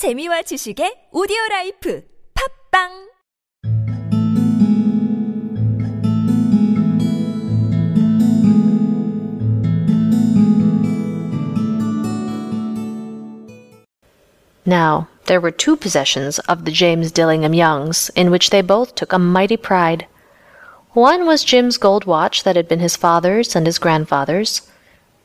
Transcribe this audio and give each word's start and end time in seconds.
재미와 0.00 0.40
지식의 0.48 1.12
오디오 1.12 1.36
라이프 1.50 2.00
팝빵 2.32 2.88
Now, 14.64 15.08
there 15.26 15.38
were 15.38 15.50
two 15.50 15.76
possessions 15.76 16.38
of 16.48 16.64
the 16.64 16.72
James 16.72 17.12
Dillingham 17.12 17.52
Youngs 17.52 18.08
in 18.16 18.30
which 18.30 18.48
they 18.48 18.62
both 18.62 18.94
took 18.94 19.12
a 19.12 19.18
mighty 19.18 19.58
pride. 19.58 20.06
One 20.94 21.26
was 21.26 21.44
Jim's 21.44 21.76
gold 21.76 22.06
watch 22.06 22.44
that 22.44 22.56
had 22.56 22.68
been 22.68 22.80
his 22.80 22.96
father's 22.96 23.54
and 23.54 23.66
his 23.66 23.78
grandfather's. 23.78 24.62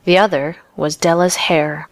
The 0.04 0.18
other 0.18 0.58
was 0.76 0.96
Della's 0.96 1.48
hair. 1.48 1.88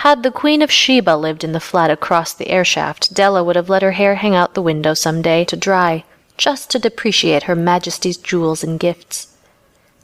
Had 0.00 0.22
the 0.22 0.30
Queen 0.30 0.62
of 0.62 0.72
Sheba 0.72 1.14
lived 1.14 1.44
in 1.44 1.52
the 1.52 1.60
flat 1.60 1.90
across 1.90 2.32
the 2.32 2.48
air 2.48 2.64
shaft, 2.64 3.12
Della 3.12 3.44
would 3.44 3.54
have 3.54 3.68
let 3.68 3.82
her 3.82 3.92
hair 3.92 4.14
hang 4.14 4.34
out 4.34 4.54
the 4.54 4.62
window 4.62 4.94
some 4.94 5.20
day 5.20 5.44
to 5.44 5.58
dry, 5.58 6.04
just 6.38 6.70
to 6.70 6.78
depreciate 6.78 7.42
Her 7.42 7.54
Majesty's 7.54 8.16
jewels 8.16 8.64
and 8.64 8.80
gifts. 8.80 9.36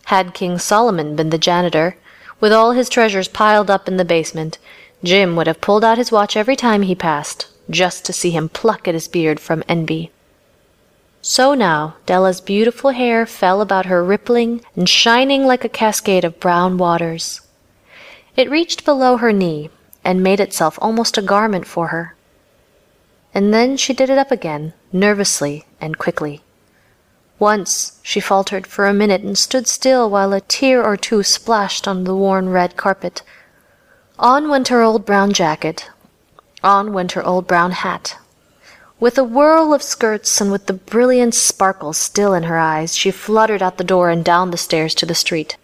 Had 0.05 0.35
King 0.35 0.59
Solomon 0.59 1.17
been 1.17 1.31
the 1.31 1.39
janitor, 1.39 1.97
with 2.41 2.53
all 2.53 2.73
his 2.73 2.91
treasures 2.91 3.27
piled 3.27 3.71
up 3.71 3.89
in 3.89 3.97
the 3.97 4.05
basement, 4.05 4.59
Jim 5.03 5.35
would 5.35 5.47
have 5.47 5.63
pulled 5.63 5.83
out 5.83 5.97
his 5.97 6.13
watch 6.13 6.37
every 6.37 6.57
time 6.57 6.83
he 6.83 6.95
passed, 6.95 7.49
just 7.71 8.05
to 8.05 8.13
see 8.13 8.33
him 8.33 8.51
pluck 8.51 8.87
at 8.87 8.93
his 8.93 9.09
beard 9.09 9.41
from 9.41 9.65
envy. 9.67 10.11
So 11.23 11.55
now 11.55 11.95
Della's 12.05 12.43
beautiful 12.43 12.91
hair 12.91 13.25
fell 13.25 13.63
about 13.63 13.87
her 13.87 14.05
rippling 14.05 14.61
and 14.77 14.91
shining 14.91 15.47
like 15.47 15.65
a 15.65 15.71
cascade 15.71 16.23
of 16.23 16.39
brown 16.39 16.77
waters. 16.77 17.41
It 18.37 18.51
reached 18.51 18.85
below 18.85 19.17
her 19.17 19.33
knee 19.33 19.71
and 20.07 20.23
made 20.23 20.39
itself 20.39 20.79
almost 20.81 21.19
a 21.19 21.23
garment 21.23 21.67
for 21.67 21.89
her. 21.89 22.15
And 23.35 23.53
then 23.53 23.77
she 23.77 23.93
did 23.93 24.09
it 24.09 24.17
up 24.17 24.31
again, 24.31 24.73
nervously 24.93 25.67
and 25.81 25.99
quickly. 25.99 26.43
Once 27.41 27.99
she 28.03 28.21
faltered 28.21 28.69
for 28.69 28.87
a 28.87 28.95
minute 28.95 29.23
and 29.23 29.37
stood 29.37 29.67
still 29.67 30.09
while 30.09 30.33
a 30.33 30.41
tear 30.41 30.83
or 30.83 30.97
two 30.97 31.25
splashed 31.25 31.89
on 31.89 32.05
the 32.05 32.15
worn 32.15 32.49
red 32.49 32.77
carpet. 32.77 33.23
On 34.17 34.49
went 34.49 34.69
her 34.69 34.81
old 34.81 35.05
brown 35.05 35.33
jacket. 35.33 35.91
On 36.63 36.93
went 36.93 37.13
her 37.13 37.27
old 37.27 37.49
brown 37.49 37.73
hat. 37.73 38.17
With 39.01 39.19
a 39.19 39.25
whirl 39.25 39.75
of 39.75 39.83
skirts 39.83 40.41
and 40.41 40.53
with 40.53 40.67
the 40.67 40.73
brilliant 40.73 41.35
sparkle 41.35 41.93
still 41.93 42.33
in 42.33 42.45
her 42.45 42.59
eyes, 42.59 42.97
she 42.97 43.11
fluttered 43.11 43.61
out 43.61 43.77
the 43.77 43.85
door 43.85 44.09
and 44.09 44.25
down 44.25 44.53
the 44.53 44.57
stairs 44.57 44.95
to 44.95 45.05
the 45.05 45.17
street. 45.17 45.59